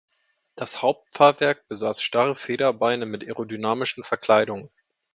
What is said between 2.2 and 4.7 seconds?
Federbeine mit aerodynamischen Verkleidungen.